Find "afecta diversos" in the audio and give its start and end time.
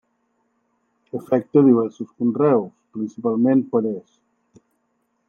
1.19-2.09